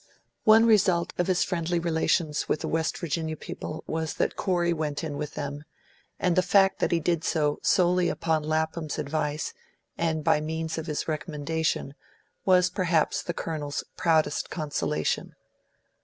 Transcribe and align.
One 0.45 0.65
result 0.65 1.13
of 1.19 1.27
his 1.27 1.43
friendly 1.43 1.77
relations 1.77 2.49
with 2.49 2.61
the 2.61 2.67
West 2.67 2.97
Virginia 2.97 3.37
people 3.37 3.83
was 3.85 4.15
that 4.15 4.35
Corey 4.35 4.73
went 4.73 5.03
in 5.03 5.15
with 5.15 5.35
them, 5.35 5.63
and 6.19 6.35
the 6.35 6.41
fact 6.41 6.79
that 6.79 6.91
he 6.91 6.99
did 6.99 7.23
so 7.23 7.59
solely 7.61 8.09
upon 8.09 8.41
Lapham's 8.41 8.97
advice, 8.97 9.53
and 9.99 10.23
by 10.23 10.41
means 10.41 10.79
of 10.79 10.87
his 10.87 11.07
recommendation, 11.07 11.93
was 12.45 12.71
perhaps 12.71 13.21
the 13.21 13.35
Colonel's 13.35 13.83
proudest 13.95 14.49
consolation. 14.49 15.35